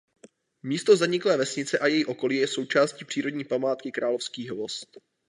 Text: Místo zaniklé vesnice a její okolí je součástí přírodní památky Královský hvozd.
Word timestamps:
Místo 0.63 0.95
zaniklé 0.95 1.37
vesnice 1.37 1.79
a 1.79 1.87
její 1.87 2.05
okolí 2.05 2.37
je 2.37 2.47
součástí 2.47 3.05
přírodní 3.05 3.43
památky 3.43 3.91
Královský 3.91 4.49
hvozd. 4.49 4.87